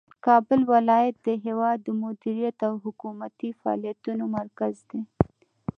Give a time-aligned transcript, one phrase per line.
[0.25, 5.01] کابل ولایت د هیواد د مدیریت او حکومتي فعالیتونو مرکز دی.